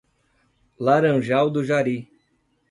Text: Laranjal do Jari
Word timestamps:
Laranjal 0.79 1.51
do 1.51 1.61
Jari 1.63 2.09